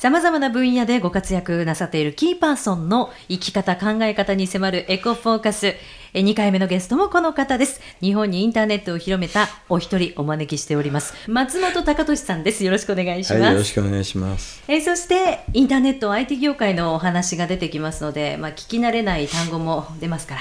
[0.00, 5.74] 様々な分野でご活躍なさっているキーパーソンの生き方、考え方に迫るエコフォーカス。
[6.14, 7.82] 2回目のゲストもこの方です。
[8.00, 11.12] 日本にインターネットを広めたお一人お招きしております。
[11.28, 12.64] 松本隆俊さんです。
[12.64, 13.42] よろしくお願いします。
[13.42, 14.62] はい、よろしくお願いします。
[14.68, 20.40] えー、そして、インターネット IT 業界のお話が出てきますので、まあ、聞き慣れない単語も出ますから、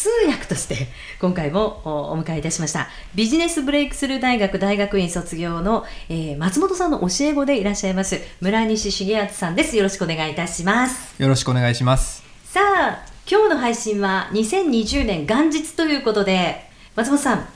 [0.00, 0.86] 通訳として
[1.20, 2.86] 今回もお迎えいたしました。
[3.16, 9.76] ビジネスブレイクスルー大学大学院卒業の、えー、松本さんの教え子でいらっしゃいます村西重敦さんです。
[9.76, 11.20] よろしくお願いいたします。
[11.20, 12.22] よろしくお願いします。
[12.44, 17.48] さあ今日の配信は2020年元日ということで松本さん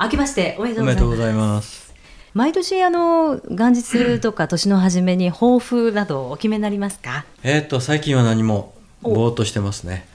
[0.00, 1.92] 明けましておめでとうございます。
[2.32, 7.26] 毎年あの元日とか年の初めに抱負などお決めになりますか？
[7.42, 10.06] えっ、と最近は何もぼーっとしてますね。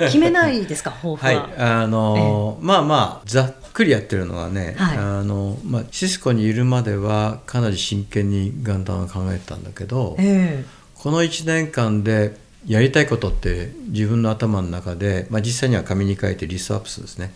[0.00, 1.32] 決めないですか、 抱負は。
[1.32, 12.36] はい、あのーえー、まあまあざっくりやってるのはね、はい、あのまあシスコにいるまではかなり真剣に元旦を考えてたんだけど、えー、この1年間で
[12.66, 17.32] やりたいことって自分の頭の中で、まあ、実際には紙に書いてリストアップするんですね。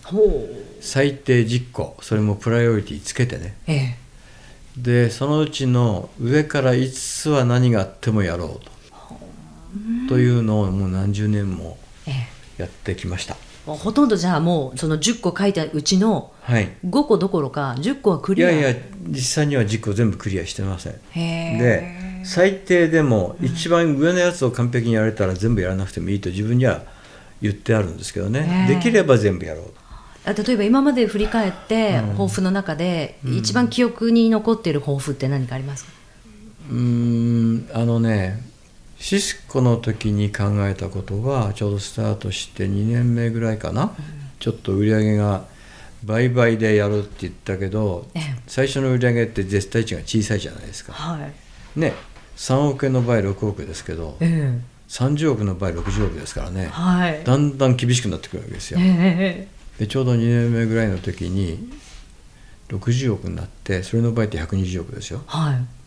[0.80, 3.54] 最低10個それもプライオリティつけてね。
[3.66, 8.71] えー、でそのうちの上から5つは何があってもやろうと。
[10.08, 11.78] というのをもう何十年も
[12.58, 13.36] やってきました。
[13.64, 20.94] ほとんどじゃあもうその10個書いたうちの5個どころか10個はクリア、い、やいや実際には10個全部クリアしてません。
[21.14, 26.82] で最低でも一番上のやつを完璧にやれたら全部やらなくてもいいと自分には
[27.40, 28.66] 言ってあるんですけどね。
[28.68, 29.66] できれば全部やろう
[30.24, 35.90] 例えば今まで振り返って抱負の中で一番記憶に残っている抱負って何かありますか？
[36.70, 38.51] うんあのね
[39.02, 43.90] シスコの時に考えたことはちょうどスタートして2年目ぐらいかな、うん、
[44.38, 45.44] ちょっと売り上げが
[46.04, 48.06] 倍々でやるって言ったけど、
[48.46, 51.18] 最初の売り上げって絶対値が小さいじゃないですか、は
[51.76, 51.94] い、ね。
[52.36, 59.48] 3億円の場合6億ですけど、え30億の場合60億ですからね、はい、だんだん厳しくなってくるわけですよ、え
[59.80, 61.70] でちょうど2年目ぐらいの時に
[62.68, 65.81] 60億になってそれの場合って120億ですよ、はい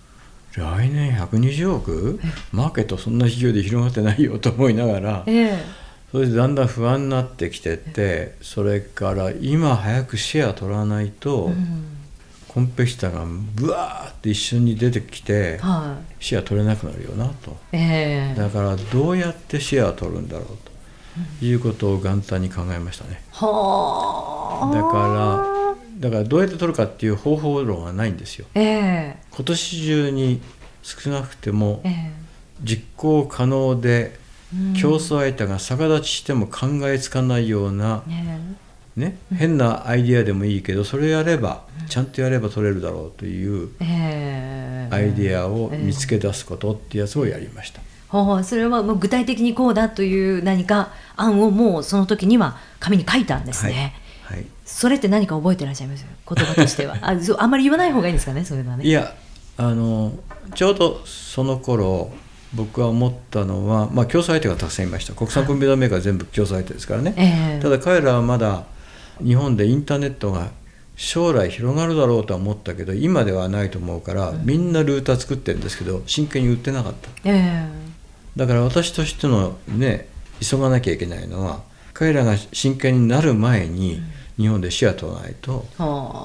[0.58, 2.20] 来年120億？
[2.52, 5.64] マーケットそんな勢いで広がってないよと思いながら、え
[6.16, 11.86] それでだんだん不安になってきてってそれから今早くシェア取らないと、うん、
[12.48, 20.48] コンペティターがブワーって一緒に出てきて、はい、シェア取れなくなるよなと、えー、だからどうやってシェア取るんだろう
[21.40, 23.22] ということを元旦に考えましたね。
[23.34, 23.48] だか
[25.52, 25.55] ら
[25.98, 28.48] だからどうやって取るかっていう方法論はないんですよ。
[28.54, 30.42] えー、今年中に
[30.84, 31.82] 少なくても
[32.62, 34.20] 実行可能で
[34.80, 38.04] 競争相手が逆立ちしても考えつかないような、
[38.96, 47.82] ね、変なアイディアでもいいけどそれやればちゃんとやれば取れるだろうというアイディアを見つけ出すことっていうやつをやりました。
[48.10, 53.74] はあ、それはもう具体的にこうだという何か案をもうその時には紙に書いたんですね。
[53.74, 53.94] はい、
[54.26, 56.06] はい、それって何か覚えてらっしゃいます？
[56.28, 56.98] 言葉としては。
[57.02, 58.86] ああんまり言わない方がいいんですかねそういうのはね。
[58.86, 59.14] いや
[59.58, 60.14] あの
[60.56, 62.12] ちょうどその頃
[62.54, 65.14] 僕は思ったのは、まあ、競争相手がたくさんいました。
[65.14, 68.64] 国産コンピューターメーカー全部競争相手ですからね、えー、ただ彼らはまだ
[69.24, 70.50] 日本でインターネットが
[70.96, 80.08] 将来広がるだろうとは思ったけど今ではないと思うから、うん、みんなルーター作ってるんですけど真剣に売ってなかった、えー、だから私としてのね
[80.42, 84.02] 急がなきゃいけないのは彼らが真剣になる前に
[84.38, 85.66] 日本でシェア取らないと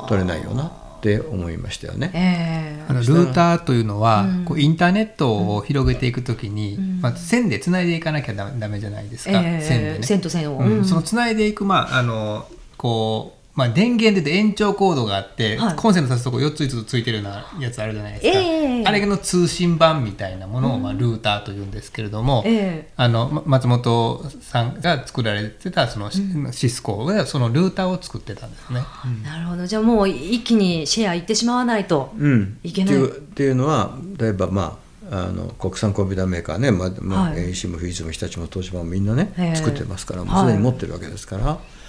[0.09, 2.11] 取れないよなって思いましたよね。
[2.15, 10.03] えー、あのルーターというのは、うん、こうインターネットを広げていくときに、うん、まあ、線でつないでいかなきゃだめじゃないですか、えー、線でね。
[10.03, 29.67] 線と線を、うん、そのつないでいく、まあ、あのこうまあ、電源で延長コードがあって、はい、コンセントさすとこ4つ5つついてるようなやつあるじゃないですか、えー、あれの通信版みたいなものを、まあ、ルーターというんですけれども、えー、あの松本さんが作られてたその、うん、シスコがそのルーターを作ってたんですね、うん、なるほど。
[29.67, 32.15] じゃあもう一気にシェアいってしまわないと
[32.63, 34.79] いけない、うん、っていうのは例えばま
[35.11, 41.45] ああの国産コンピューターメーカーね、まあまあはい、AC もフィーズも日立も東芝もみんなね、作ってますからもうすでに持ってるわけですから。
[41.45, 41.80] はい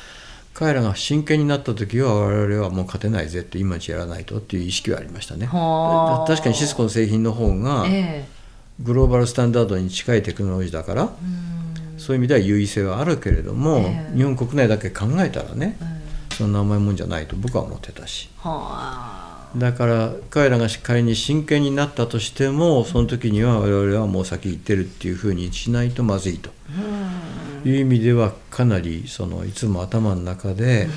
[0.53, 5.47] 彼らが真剣になった時は我々はもう勝てないぜって今ちやらないとっていう意識はありましたね。
[5.47, 7.85] 確かにシスコの製品の方が
[8.79, 11.09] グローバルスタンダードに近いテクノロジーだから、
[11.97, 15.77] そういう意味では優位性はあるけれども、日本国内だけ考えたらね、
[16.37, 18.29] そんな甘いもんじゃないと僕は思ってたし。
[19.57, 26.51] だから彼らが仮に真剣になったとしてもその時には我々はもう先行ってるっていうふうにしないとまずいと
[27.65, 30.87] いう意味ではかなりそのいつも頭の中で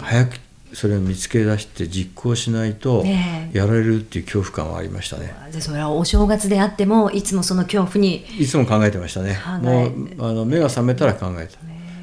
[0.00, 0.36] 早く
[0.72, 3.04] それを見つけ出して実行しないと
[3.52, 5.34] やられるっていう恐怖感はありましたね。
[5.52, 9.38] でそれはお正月であってもいつもその恐怖にいつも考えてましたね。
[9.62, 11.58] もうあの目が覚めたら考えた。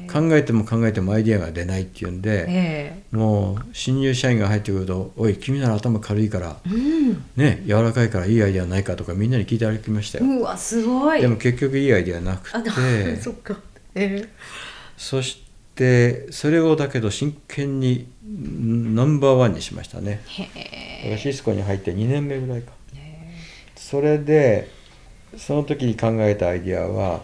[0.06, 3.02] 考えても考えてもアイディアが出ないっていうんで、え。
[3.12, 10.24] ー、もう新入社員が入ってくると「おい君なら頭軽いから、うん、ね柔らかいからいいアイデアないか」とかみんなに聞いて歩きましたよ。
[10.24, 11.20] うわすごい。
[11.20, 13.16] でも結局いいアイデアなくて。
[13.20, 13.56] そっか、
[13.96, 14.28] えー、
[14.96, 15.42] そし
[15.74, 20.20] てそれをだけど真剣にナンバーワンにしましたね。
[21.18, 22.72] シスコに入って2年目ぐらいか。
[23.74, 24.68] それで
[25.36, 27.22] その時に考えたアイディアは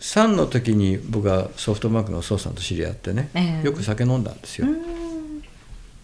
[0.00, 4.66] 3の時に僕はソフトバンクの宋さんと知り合ってね、えー、よく酒飲んだんですよ。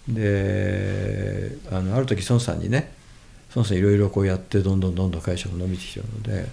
[0.09, 2.93] であのある時孫さんにね
[3.55, 6.47] 孫さんいろいろこうやってどんどんどんどん会社が伸びてきてるので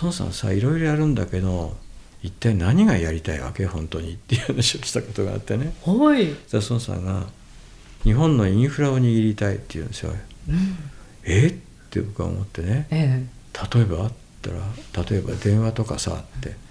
[0.00, 1.76] 孫さんさいろいろやるんだけど
[2.22, 5.72] 一体何がやりたいわけ本当にっていう話をしたことがあってね。
[5.84, 6.26] はい。
[6.26, 7.26] じゃ孫さんが
[8.02, 10.12] 日本のインフラを握りたいって言うんですよ。
[10.48, 10.76] うん、
[11.24, 11.46] え？
[11.46, 11.52] っ
[11.90, 14.12] て僕は思ってね、ええ、例えばあっ
[14.42, 14.56] たら
[15.10, 16.68] 例えば電話とかさって。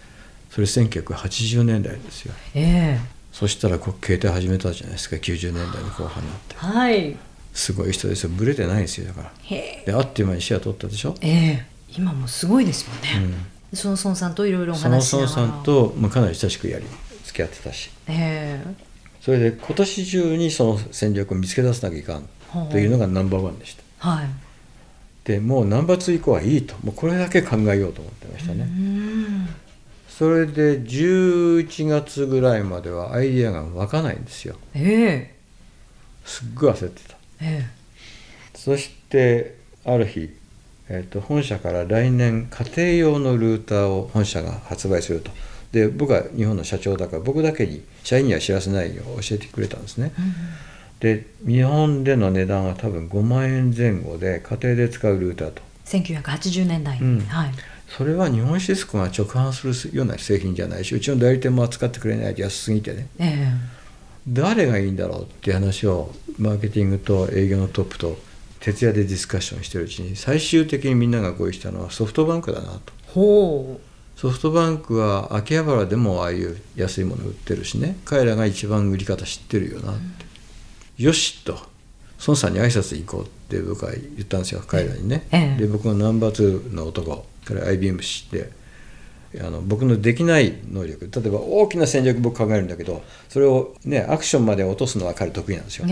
[0.49, 2.99] それ1980年代ですよ、えー、
[3.31, 5.17] そしたらこう携帯始めたじゃないですか。
[5.17, 6.55] 90年代の後半になって。
[6.55, 7.15] はい。
[7.53, 8.29] すごい人ですよ。
[8.33, 9.31] ブレてないんですよだから。
[9.49, 11.15] であっという間にシェア取ったでしょ。
[11.21, 11.65] ええ。
[11.91, 15.29] ー、今もすごいですよね、うん、その孫さんといろいろお話しながら。
[15.31, 16.85] その孫さんと、まあ、かなり親しくやり
[17.25, 18.63] 付き合ってたし、え。
[18.65, 22.27] ー、それで今年中にその戦略を見つけ出さなきゃいかん
[22.69, 24.27] というのがナンバーワンでした、はい、
[25.25, 26.75] でもうナンバーツー以降はいいと。
[26.83, 28.67] もうこれだけ考えようと思ってましたね。
[30.09, 34.55] それで11月ぐらいまではアイディアが湧かないんですよ。
[34.73, 35.35] ええ。
[36.25, 37.17] ー、すっごい焦ってた。
[37.39, 40.35] えー、そしてある日、
[40.89, 45.31] えーと、本社から来年家庭用のルーターを本社が発売すると。
[45.71, 50.13] で僕は日本の社長だから僕だけに社員には知らせないよう教えてくれたんですね。
[50.17, 50.33] うん、
[50.99, 55.61] で日本での値段は多分5万円前後で家庭で使うルーターと。
[55.85, 57.51] 1980年代、うん、はい
[57.87, 63.57] それは日本シスコが直販するような製品じゃないしうちの代理店も扱ってくれないと安すぎてね、えー、
[64.27, 68.17] 誰がいいんだろうっていう話をマーケティングと営業のトップと
[68.59, 72.93] 徹夜でディスカッションしてるうちに最終的にみんなが合意したのはソフトバンクだなと。
[73.07, 74.19] ほう。
[74.19, 77.97] ソフトバンクは秋葉原でもああいう安いもの売ってるしね。
[78.05, 80.01] 彼らが一番売り方知ってるよなって、
[80.99, 81.77] うん、よしと。
[82.25, 88.49] 孫さんに挨拶行こうって僕は言ったんですよ彼らにね、ええ、で僕のナンバー2の男から IBM 知って
[89.39, 95.87] あの僕のできない能力例えば大きな戦略僕考えるんだけどそれをねアクションまで落とすのは彼得意なんですよ、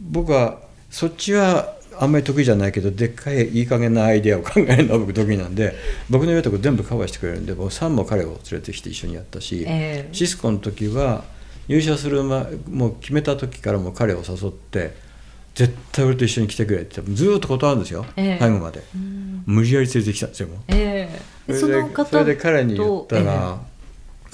[0.00, 0.60] 僕は
[0.94, 5.74] そっちはあんまり得意じゃないけどでっかいいい加減なアイデアを考えるのは僕得意なんで
[6.08, 11.24] 僕の言うとこ全部カバーしてくれるんで僕3も彼を連れてきて一緒にやったし、えー、シスコの時は
[11.66, 14.94] 入社する前もう決めた時からも彼を誘って
[15.56, 18.84] 絶対俺と一緒に来てくれってずっと断るんですよ、えー、最後まで。
[19.46, 23.58] 無理やり連れてきたんですよ、えー、それでそれで彼に言ったら「えー、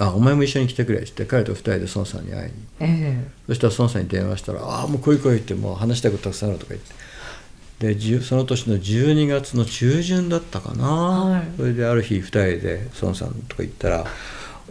[0.00, 6.94] あお前も一緒に来てくれ」って言って彼と二人で孫さんに会いに、えー、そしたら孫さんに電話したら「ああもう来い来い」ってもう話したいことたくさんあるとか言って。
[7.80, 14.04] でその年の12月の中旬だったかな、はい、それである日2人で孫さんとか行ったら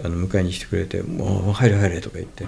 [0.04, 2.46] あの迎えに来てくれて「もう入れ入れ」とか言って。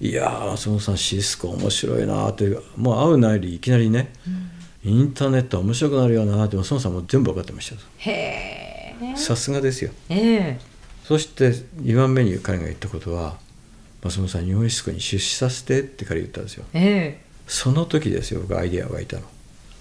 [0.00, 4.50] いやー孫さんシスコ面白いなってもう会うなりいきなりね、うん。
[4.90, 7.76] インターネット面白くなるよなって孫さんも全部分かってました。
[7.98, 10.73] へえさすがですよ、えー、
[11.04, 13.36] そして2番目に彼が言ったことは
[14.02, 19.22] 「松本さん日本シスコに出資させて」って彼言ったんですよ、えー、その時ですよ僕アイディアがいたの。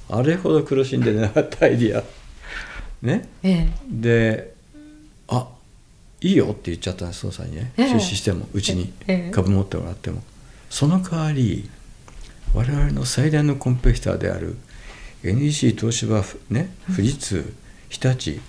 [0.09, 2.03] あれほど苦しんでなかったアイディア。
[3.01, 4.53] ね、えー、で
[5.29, 5.47] 「あ
[6.21, 8.93] いいよ」って言っちゃったんです孫さんにね、出資してもうちに。
[9.31, 10.21] 株持ってもらっても。
[10.69, 11.69] その代わり
[12.53, 14.57] 我々の最大のコンペティターである
[15.23, 17.53] NEC 東芝、ね、富士通
[17.89, 18.41] 日立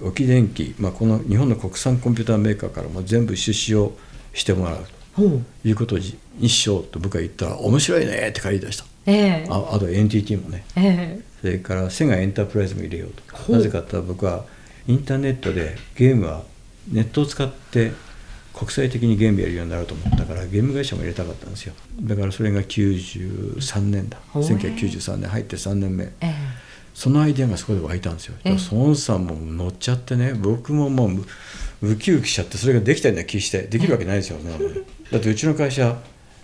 [0.00, 3.96] 沖電機、まあ、この日本の国産コンピューターメーカーからも全部出資を
[4.32, 4.86] してもらう
[5.16, 5.22] と
[5.64, 13.10] いうことにしようと僕は言ったら「面白いね」って借り出した、えー、ああと NTT もね、えー、それからセガエンタープライズも入れよう
[13.46, 13.52] と。
[13.52, 14.44] なぜかと僕は
[14.86, 16.44] インターネットでゲームは
[16.90, 17.92] ネットを使って
[18.54, 21.74] 国際的にゲームやるようになると思ったからゲーム会社も入れたかったんですよ。
[22.02, 24.18] だからそれが93年だ。
[24.34, 26.32] 1993年入って3年目、えー、
[26.98, 34.58] そのアイデアがそこで湧いたんですよ、えー、孫さんも乗っちゃってね僕ももうウキウキしちゃってそれができたような気してできるわけないですよね
[35.12, 35.96] だってうちの会社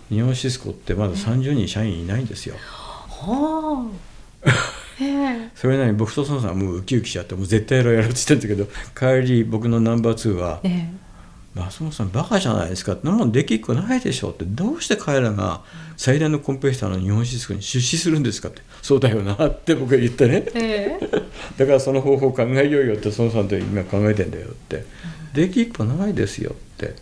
[0.07, 2.55] 日本シスコってまだ30人社員いないんですよ。
[3.09, 3.89] は
[4.45, 4.49] あ。
[5.55, 11.04] それなりに僕と孫さんはもうウキウキしちゃってもう絶対やろうやろうって言ってるんだけど帰り僕のナンバー2は、えー
[11.55, 12.97] 松本さんバカじゃないですか。
[13.01, 14.43] そんなもんできっこないでしょって。
[14.45, 15.61] どうして彼らが
[15.95, 18.61] 最大のコンペティターの日本シスコに出資するんですかって。
[18.81, 21.23] そうだよなって僕が言ってね、えー、
[21.57, 24.85] だからその方法を考えようよって孫さんと今考えてんだよって、
[25.33, 26.95] できっこないですよって。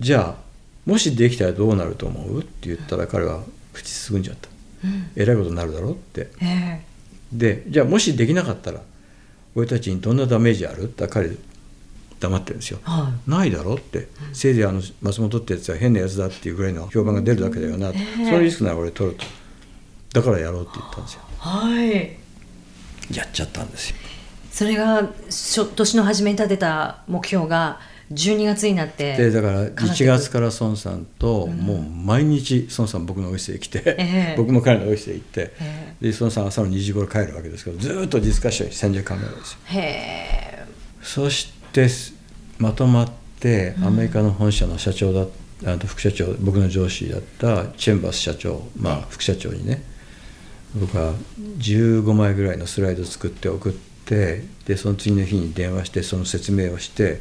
[0.00, 0.44] じゃあ
[0.84, 2.40] もしできたらどうなると思う？
[2.40, 4.48] って言ったら彼は口すぐんじゃった、
[4.84, 8.80] うん、えらいことになるだろうって、えー、でじゃあもしできなかったら
[9.54, 10.82] 俺たちにどんなダメージある？
[10.82, 11.30] って彼
[12.24, 19.24] 黙ってるんですよ、はい、ないだろって、せいぜいあの松本ってやつは変なやつだっていうぐらいの評判が出るだけだよな、えー、そのリスクなら俺取ると。
[20.14, 21.20] だからやろうって言ったんですよ。
[21.38, 22.16] はい。
[23.14, 23.96] やっちゃったんですよ。
[24.50, 25.02] それが
[25.74, 27.80] 年の初めに立てた目標が
[28.12, 39.58] 12月になってでだから1月から孫さんと、もう毎日孫さん僕のオフィスへ来て、えー、僕も彼のオフィスへ行って、えー、で孫さん朝の2時頃帰るわけですけどずっとディスカッション戦略考えるんですよ。
[41.02, 41.63] そして
[42.58, 45.26] まとまってアメリカの本社の社長だ
[45.66, 49.82] あと副社長僕の上司だったチェンバース社長、まあ、副社長にね
[50.74, 51.14] 僕は
[51.58, 57.20] 15枚ぐらいのスライド作って送ってでその次の日に電話してその説明をして、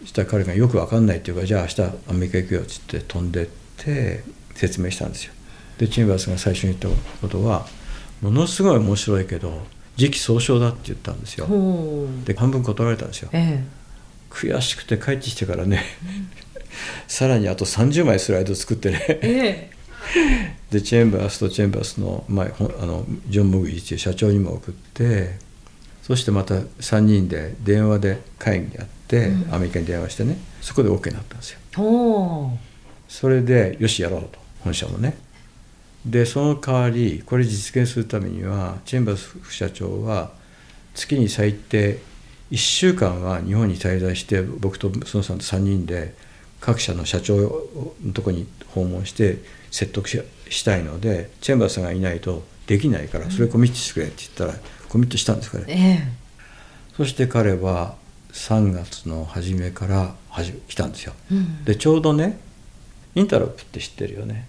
[0.00, 4.22] うん、したら彼がよく分かんないっていうかじゃあ明日アメリカ行くよっつって飛んでって
[4.54, 5.32] 説明したんですよ。
[5.78, 7.66] でチェンバースが最初に言ったことは
[8.20, 9.62] ものすごい面白いけど
[10.00, 11.46] 時期尚早だって言ったんですよ。
[12.24, 13.28] で半分断られたんですよ。
[13.34, 13.64] ええ。
[14.30, 15.84] 悔しくて帰ってきてからね、
[17.06, 22.46] さらにあと30枚スライド作ってね、えー、でチェンバースとチェンバースの,、まあ、
[22.80, 25.36] あのジョン・モグリっていう社長にも送って
[26.02, 30.38] そしてまた3人で電話で会議やって、うん、アメリカに電話してね。
[30.62, 31.58] そこで OK になったんですよ。
[33.08, 34.38] それでよしやろうと。
[34.60, 35.18] 本社もね。
[36.04, 40.30] でその代わりこれ実現するためにはチェンバース副社長は
[40.94, 41.98] 月に最低
[42.50, 46.14] 1週間は日本に滞在して僕と孫さんと3人で
[46.60, 47.36] 各社の社長
[48.04, 49.38] のとこに訪問して
[49.70, 54.54] 説得したいのでチェンバーさんがいないとできないからそれコミットしてくれって言ったら
[54.88, 56.06] コミットしたんですから、え。
[56.92, 57.96] ー、そして彼は
[58.32, 60.14] 3月の初めから
[60.68, 62.38] 来たんですよ、うん、でちょうどね
[63.14, 64.48] インタロップって知ってるよね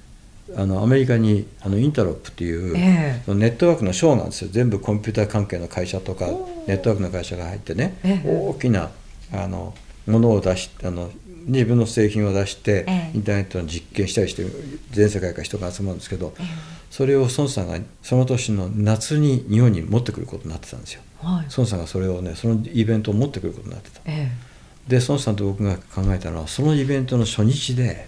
[0.56, 4.50] あのアメリカにあのインタロップっていう、えー、ネットワークのショーなんですよ。
[4.52, 6.28] 全部コンピューター関係の会社とか
[6.68, 8.92] ネットワークの会社が入ってね、えー、大きな
[9.34, 9.74] あの
[10.08, 11.12] ものを出しあの
[11.46, 14.46] 自分の製品を出して、えー、インターネットの実験したりして
[14.92, 16.34] 全世界から人が集まるんですけど、
[16.92, 24.02] それを孫さんがその年の夏に日本に持ってくることになってたんですよ、はい、孫さんがそれをねそのイベントを持ってくることになってた、
[24.88, 28.08] で孫さんと僕が考えたのはそのイベントの初日で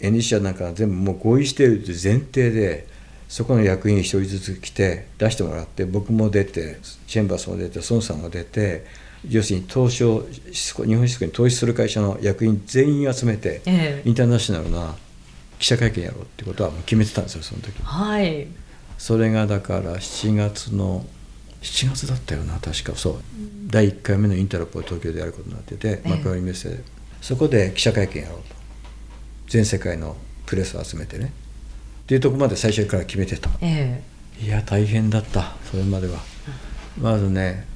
[0.00, 2.86] エニシアなんか全部もう合意しているという前提で
[3.28, 8.84] そこの役員一人ずつ来て出してもらって僕も出てチェンバースも出て孫さんも出て
[9.28, 14.94] 要するに投資を日本シスコに投資する会社の役員全員集めて、ええ、インターナショナルな
[15.58, 17.82] 記者会見やろうってことはもう決めてたんですよその時。
[17.82, 18.46] はい。
[18.96, 21.04] それがだから7月の
[21.62, 22.94] 7月だったよな確か。
[22.94, 23.14] そう。
[23.66, 26.78] 第1回目のインタラポを東京でやることになってて、幕張メッセで。
[27.20, 28.57] そこで記者会見やろうと
[29.48, 31.26] 全世界のプレスを集めてね。
[31.26, 35.56] っていうとこまで最初から決めてた、えー、いや大変だった。
[35.70, 36.20] それまでは、
[36.96, 37.66] うん、まずね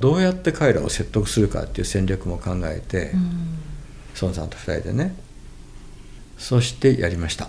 [0.00, 3.58] どうやって彼らを説得するかっていう戦略も考えて、うん、
[4.20, 5.14] 孫さんと2人でね
[6.36, 7.48] そしてやりました。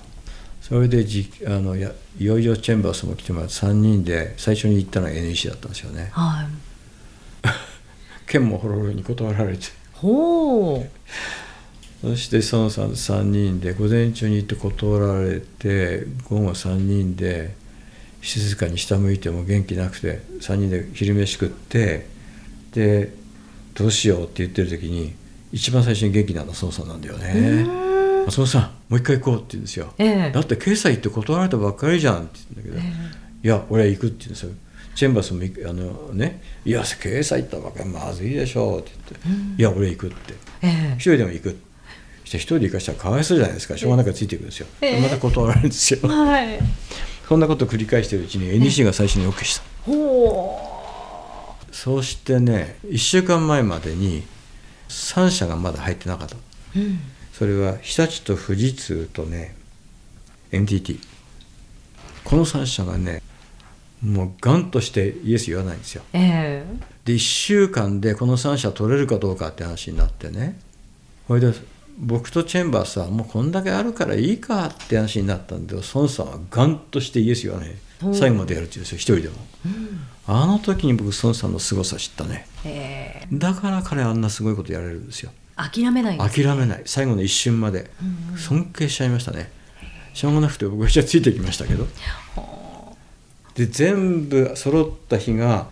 [0.61, 6.09] それでじあのやいよいよチェンバースも来てもらって3人で最初に行ったのは NEC だったんですよね。
[6.13, 7.47] はい。
[8.27, 9.65] 剣もほろほろに断られて。
[9.93, 10.89] ほう
[12.01, 17.55] そして孫さん3人で午前中に行って断られて午後3人で
[18.21, 22.07] 静かに下向いても元気なくて3人で昼飯食って
[22.73, 23.13] で
[23.75, 25.13] どうしようって言ってる時に
[25.51, 27.67] 一番最初に元気なのは孫さんなんだよね。
[28.25, 34.51] 松本さんもう一回行こうって言うんですよ、えー、だって決済って断られたばっかりじゃんって言うんだけど、えー、いや俺は行くって言うんですよ。
[34.93, 41.70] チェンバースもあのね「いや決済行ったばっかりまずいでしょ」って言って「うん、いや俺行く」って、えー、一人でも行くって
[42.31, 43.77] して一人で行かしたらかわいそうじゃないですか。
[43.77, 46.59] しょうがないからついていくんですよ、えー、また断られるんですよ、はい、
[47.27, 49.63] そんなことを繰り返しているうちに NEC が最初に OK した、
[51.73, 54.23] そうしてね1週間前までに
[54.87, 56.35] 3社がまだ入ってなかった、
[56.75, 56.99] うん、
[57.33, 59.55] それは日立と富士通とね
[60.51, 60.99] NTT
[62.23, 63.21] この3社がね
[64.01, 70.57] もうガンとしてイエス言わないんですよ、えー、で1週間でこの3社取れるかどうかって話になってね。
[71.31, 71.53] これで
[71.97, 77.71] 僕とチェンバースはもうこんだけあるからいいかって話になったんで孫さんはガンとしてイエス言わない
[78.13, 82.47] 最後までやるって言うんですよ一人でも、うん、あの時に僕孫さんの凄さ知ったね。
[83.31, 85.31] だから彼あんなすごいことやれるんですよ。
[85.55, 86.81] 諦めない、ね、諦めない。
[86.85, 87.91] 最後の一瞬まで。
[88.37, 89.51] 尊敬しちゃいましたね。
[90.13, 91.87] しょうがなくて僕はじゃついてきましたけど。
[93.55, 95.67] で全部揃った日が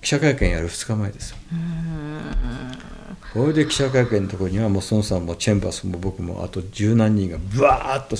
[0.00, 1.36] 記者会見やる2日前ですよ
[3.32, 8.16] これで記者会見のところにはもう孫さんもチェンバースも僕もあと十何人がブワーッと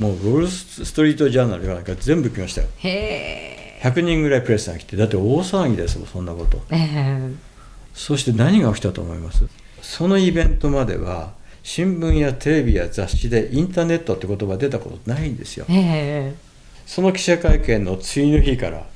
[0.00, 2.68] もうロールストリートジャーナルなんか全部来ましたよ。
[2.78, 2.88] へ
[3.78, 7.30] え100人ぐらいプレスが来てだって大騒ぎですもんそんなこと、え
[7.94, 9.44] そして何が起きたと思います？
[9.80, 16.34] そのイベントまでは新聞やテレビや雑誌でインターネットって言葉出たことないんですよ、え
[16.86, 18.86] その記者会見の次の日から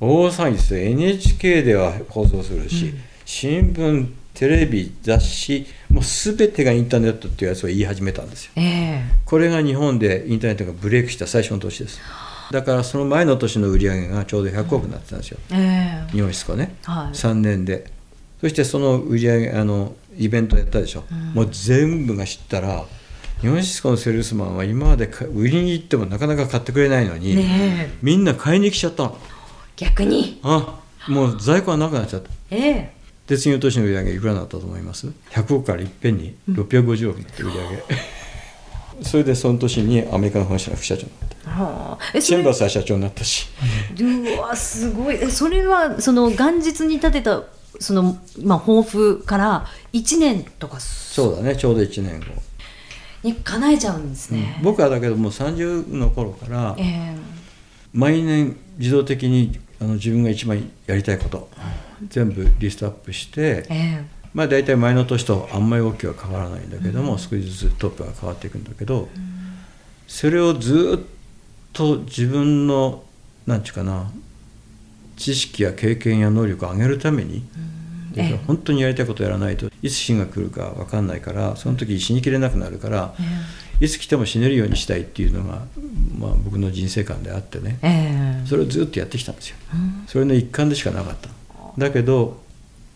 [0.00, 12.00] 大騒ぎです NHK では放送するし、うん、新聞テレビ雑誌もう全てがインターネットっていうやつを言い始めたんですよ、えー、これが日本でインターネットがブレイクした最初の年です。
[12.50, 17.90] だからその前の年の売り上げがちょうど100億になってたんですよ、えー、日本シスコね、はい、3年で。
[18.42, 22.84] そしてその売り上げあのイベントやったでしょ、うん、もう全部が知ったら
[23.40, 29.18] 日本シスコのセールスマンは今まで売りに行ってもなかなか買ってくれないのに、ね、みんな買いに来ちゃったの。
[29.76, 30.40] 逆に。
[30.42, 32.30] あもう在庫はなくなっちゃった。
[32.50, 32.92] ええ。
[32.98, 36.16] ーで次の年の売り上げいくらだったと思います？100億からいっぺん。
[36.16, 37.76] に650億って売り上げ、
[38.98, 43.48] うん、それでその年にアメリカの本社の副社長になった、はあ、チェンバースは社長になったし。
[44.00, 45.18] うわすごい。
[45.30, 47.42] それはその元日に立てた
[47.78, 50.80] その、まあ、抱負から1年とか。
[50.80, 51.56] そうだね。
[51.56, 52.26] ちょうど1年後。
[53.22, 57.16] に叶えちゃうんですね、うん、僕はだけどもう30の頃から、えー、
[57.92, 61.48] 毎年自動的にあの自分が一番やりたいこと、
[62.08, 64.04] 全部リストアップして、えー、
[64.34, 69.08] まあ大体前の年とあんまり大きくは変わらないんだけども、うん、少しずつトップが変わっていくんだけど、うん、
[70.06, 71.06] それをずっ
[71.72, 73.04] と自分の
[73.46, 74.10] 何て言うかな
[75.16, 77.72] 知識や経験や能力を上げるために、うん。
[78.14, 83.14] えー、本当にやりたいことをやらないといつ死が来るか分かんないからその時死にきれなくなるから、
[83.80, 85.62] いつ来ても死ねるようにしたいっていうのが、
[86.18, 89.56] まあ、僕の人生観であってね、えー、それをずっとやってきたんですよ。
[90.06, 91.30] それの一環でしかなかった。
[91.78, 92.40] だけど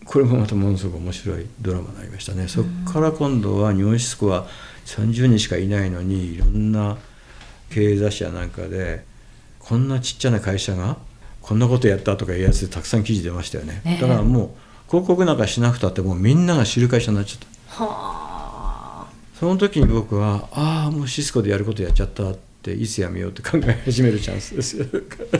[0.05, 4.47] これもまたものすごく面白いドラマになりましたね、そこから今度は日本シスコは
[4.85, 6.97] 30人しかいないのにいろんな
[7.69, 9.03] 経営雑誌やなんかで
[9.59, 10.97] こんなちっちゃな会社が
[11.41, 14.49] こんなことやったとかいうやつでたくさん記事出ましたよね、だからもう
[14.89, 17.47] 広告なんかしなくたってもうみんなが知る会社になっちゃっ
[17.77, 17.83] た。
[17.83, 22.33] はあ、その時に僕はああもうシスコでやることやっちゃった
[22.73, 24.85] っていつやめようって考え始めるチャンスですよ。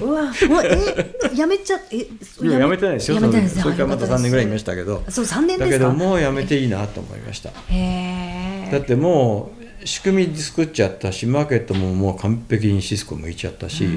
[0.01, 2.07] うわ、もうえやめちゃえ
[2.41, 3.19] やめてないですよ。
[3.19, 7.51] それからまた3年ぐらいいましたけど、そう3年だけどもうやめていいなと思いました。
[7.69, 9.51] へだっても
[9.83, 13.87] う仕組み作っちゃったしマーケットももう完璧にシスコ向いちゃったし、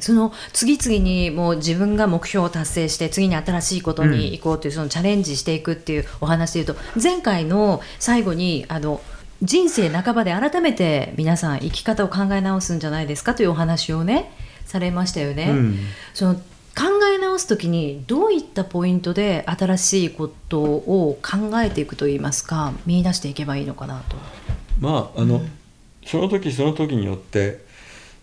[0.00, 9.00] その次々にもう自分が目標を達成して次に新しいことに行こうという、そのチャレンジしていくっていうお話でいうと前回の最後にあの
[9.44, 14.32] 人生半ばで改めて皆さん生き方を考え直すんじゃないですかというお話をね
[14.64, 15.50] されましたよね。
[15.50, 15.78] うん、
[16.14, 16.40] その考
[17.14, 24.16] え直す時にどういったポイントで新しいことを考えていくといいますか見出していけばいいのかなと。
[24.80, 25.50] まああの、うん、
[26.06, 27.64] その時その時によって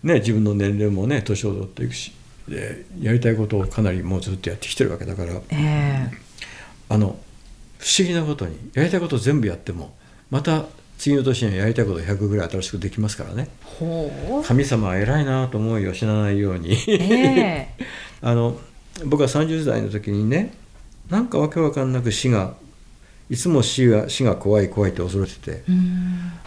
[0.02, 2.12] ね自分の年齢もね年を取っていくし
[2.48, 7.16] でやりたいことをかなりもうずっとやってきてるわけだから、えー、あの
[7.78, 9.94] 不思議なことにやりたいことを全部やっても
[10.28, 10.66] また
[11.02, 13.48] 次の年にはやりたいこと100ぐらい新しくできますからね。
[14.46, 17.84] 神様は偉いなと思いを死なないように、えー、
[18.22, 18.56] あの
[19.06, 20.54] 僕は30代の時にね
[21.10, 22.54] なんかわけわかんなく死が
[23.28, 25.64] いつも死が死が怖い怖いって恐れてて。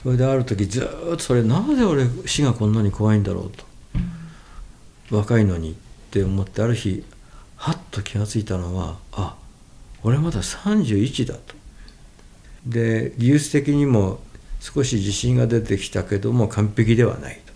[0.02, 3.66] それである時ずっとそれなぜ俺死がこんなに怖いんだろうと。
[5.18, 5.76] 若いのにっ
[6.12, 7.04] て思ってある日
[7.58, 9.36] はっと気が付いたのはあ
[10.02, 11.56] 俺まだ31だと。
[12.66, 14.22] で技術的にも
[14.66, 17.54] 少し自信が出てきたけども完璧ではないと。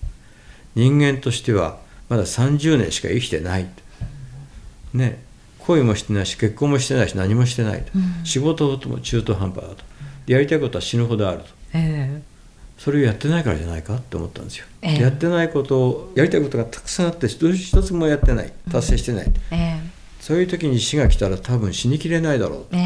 [0.75, 4.97] 人間としてはまだ30年しか生きてないと。
[4.97, 5.23] ね
[5.57, 9.83] 恋もしてないし結婚もしてないし何もしてないと、うん、仕事とも中途半端だと。
[10.27, 18.53] やりたいことは死ぬほどあると、えー、それをやってないからじゃないかって思ったんですよ、えー、やってないことをやりたいことがたくさんあって一つもやってない。
[18.71, 19.79] 達成してない、えー、
[20.19, 22.77] そういう時に死が来たら多分死にきれないだろうと、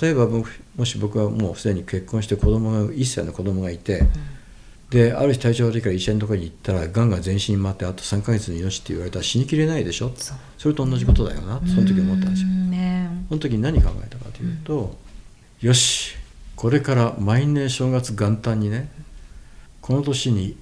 [0.00, 4.10] 例えば僕もし僕はもうすでに結婚して子供が1歳の子供がいて、うん、
[4.90, 10.12] である日体調悪いから医者のところに行ったらがんが全身に回ってあと3か月の命って言われたら死にきれないでしょ？
[10.58, 11.60] それと同じことだよな。
[11.60, 12.48] その時思ったんですよ。
[12.48, 14.96] ね、その時に何考えたかというと、
[15.62, 16.16] うん、よし
[16.54, 18.90] これから毎年正月元旦にね
[19.80, 20.56] この年に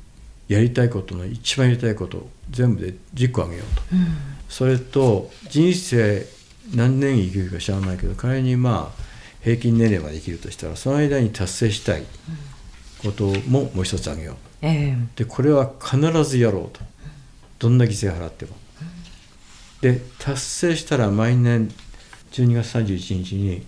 [0.49, 4.07] やりたいことの一番やりたいことを全部で10個あげようと、うん、
[4.49, 6.25] それと人生
[6.75, 9.06] 何年生きるか知らないけど仮にまあ
[9.47, 12.03] 平均年齢まで生きるとしたらその間に達成したい
[13.01, 16.81] ことももう一つ挙げよう、えー、でこれは必ずやろうと。
[17.61, 18.57] どんな犠牲払っても。
[19.83, 21.71] で達成したら毎年
[22.33, 23.63] 12月31日に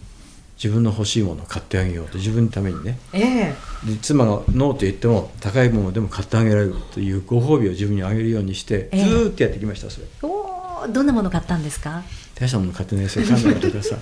[0.56, 2.18] 自分の欲しいものを買ってあげようと。
[2.18, 10.06] 自分のためにね、えー、で妻がノーと言っても高いものでも買ってあげられるというご褒美を自分にあげるようにして、えー、ずっとやってきましたそれ。
[10.22, 12.02] おどんなもの買ったんですか？
[12.34, 13.26] 大したもの買ってないですよ。
[13.28, 13.96] カメラとかさ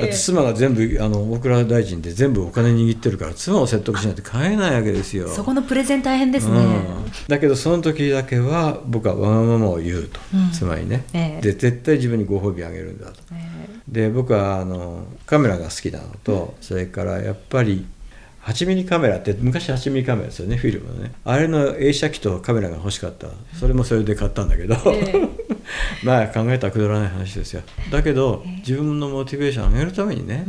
[0.00, 5.28] だって妻が全部あの大蔵大臣で全部お金握ってるから妻を説得しないと買えないわけですよ。
[5.28, 17.86] そこのプレゼン大変ですね、うん、だけどその時だけは僕はわがままを言うと、うん、妻にね、えー、で絶対自分にご褒美あげるんだと、えー、で僕はあのカメラが好きなのと、それからやっぱり
[18.42, 21.12] 8ミリカメラって昔8ミリカメラですよねフィルムのね。
[21.24, 23.28] あれの映写機とカメラが欲しかった。
[23.58, 25.39] それもそれで買ったんだけど、えー、
[26.02, 27.62] まあ考えたらくだらない話ですよ。
[27.90, 30.44] だけど、自分のモチベーションを上げるためにね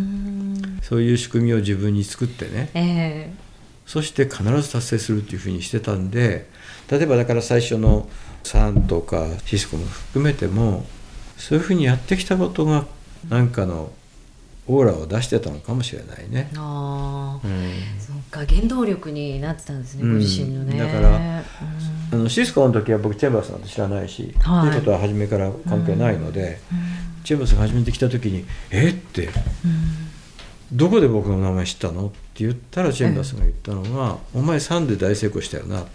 [0.82, 6.50] そういう仕組みを自分に作ってね、えー、そして必ず達成するっていうふうにしてたんで
[6.90, 8.10] 例えばだから最初の
[8.44, 10.86] サンとかシスコも含めても
[11.38, 12.86] そういうふうにやってきたことが
[13.30, 13.92] 何かの
[14.68, 16.52] オーラを出してたのかもしれないね。
[16.56, 20.78] ああ、うん、そっか原動力になってたんですね、ご自身のね。
[20.78, 21.44] だから、あ
[22.22, 26.60] のシスコの時は僕チェンバースなんて知らないし、はい、ということは初めから関係ないので、
[27.24, 28.90] チェンバースが初めて来た時に「え？
[28.90, 29.30] っ?」て、
[30.72, 35.90] どこで僕の名前知ったの?」って言ったらチェンバースが言ったのが「お前サンで大成功したよな」って、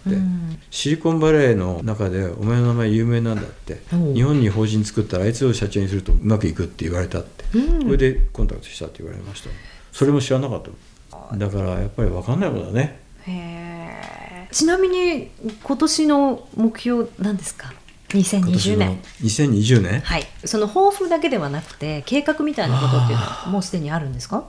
[0.69, 3.81] シリコンバレーの中でお前の名前有名なんだって。
[4.13, 7.43] 日本に法人作ったらあいつを社長にするとうまくいくって言われたって、
[7.83, 9.49] これでコンタクトしたって言われました。
[9.91, 11.35] それも知らなかった。
[11.35, 12.99] だからやっぱり分かんないことだね。
[13.25, 14.26] へえ
[14.57, 15.29] ちなみに
[15.63, 17.71] 今年の目標なんですか
[18.09, 18.99] ？2020年。
[19.21, 20.25] 2020年はい。
[20.45, 24.45] その抱負だけではなくて計画みたいなことっていうのはもうすでにあるんですか？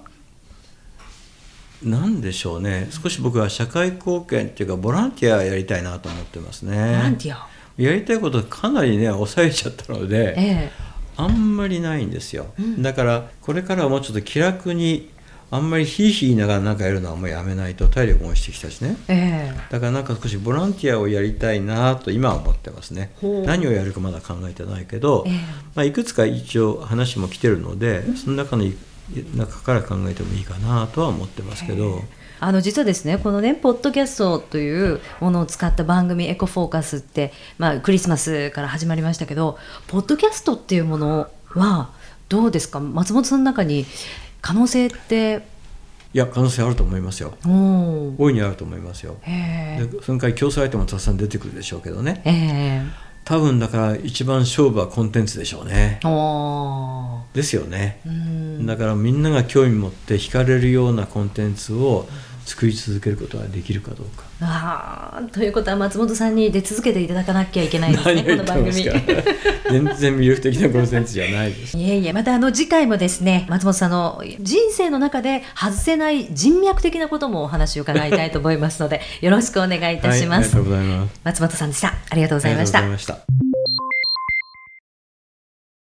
[1.82, 2.88] なんでしょうね。
[2.90, 6.74] 少し僕は社会貢献っていうかボランティアやりたいなと思ってますね。
[6.74, 7.46] ボランティア？
[7.76, 10.72] やりたいことかなりね抑えちゃったので、ええ、
[11.18, 15.10] あんまりないんですよ、うん、だからこれからはもうちょっと気楽に
[15.50, 23.12] あんまりひいひい言いながら何かやるのはもうやめないと体力も落ちてきたしね、えー、だからなんか少しボランティアをやりたいなと今は思ってますね。
[23.22, 25.34] 何をやるかまだ考えてないけど、えー、
[25.74, 28.64] まあ、いくつか一応話も来てるので、うん、その中の
[29.34, 31.84] 中から考えてもいいかなとは思ってますけど。
[31.84, 32.02] えー
[32.40, 39.58] あの実はですねこのねポッドキャストというものを使った番組「エコフォーカス」って、まあ、クリスマスから始まりましたけど
[39.88, 41.90] ポッドキャストっていうものは
[42.28, 42.78] どうですか？
[42.78, 43.86] 松本さんの中に
[44.40, 45.42] 可能性って？
[46.14, 47.34] いや可能性あると思いますよ。
[47.44, 49.16] 大いにあると思いますよ。
[49.26, 52.86] でその回競争相手もたくさん出てくるでしょうけどね。
[53.24, 56.00] 多分だから一番勝負はコンテンツでしょうね。
[57.34, 58.00] ですよね。
[58.62, 62.08] だからみんなが興味持って惹かれるようなコンテンツを
[62.48, 64.24] 作り続けることができるかどうか。
[64.40, 68.72] あということは松本さんに出続けていただかなきゃいけないですねこの番組。
[69.70, 71.76] 全然魅力的なコンテンツじゃないです。
[71.76, 80.56] いえいえまたあの次回もですね松本さんの人生の中で外せない人脈的なこともお話を伺いたいと思いますのでよろしくお願いいたします。
[80.56, 81.20] はい、ありがとうございます。
[81.24, 81.94] 松本さんでした。
[82.08, 83.47] ありがとうございました。